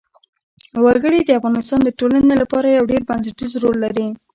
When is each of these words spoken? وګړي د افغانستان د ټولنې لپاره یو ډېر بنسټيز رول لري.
وګړي 0.83 1.19
د 1.23 1.29
افغانستان 1.39 1.79
د 1.83 1.89
ټولنې 1.99 2.35
لپاره 2.41 2.67
یو 2.69 2.85
ډېر 2.91 3.01
بنسټيز 3.09 3.51
رول 3.63 3.77
لري. 3.85 4.07